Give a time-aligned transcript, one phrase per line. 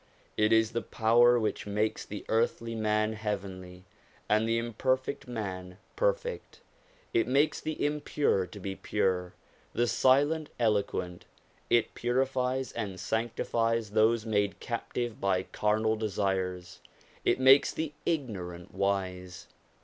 [0.35, 3.83] It is the power which makes the earthly man heavenly,
[4.27, 6.59] and the imperfect man perfect.
[7.13, 9.35] It makes the impure to be pure,
[9.73, 11.25] the silent eloquent;
[11.69, 16.79] it purifies and sanctifies those made captive by carnal desires;
[17.23, 19.45] it makes the ignorant wise.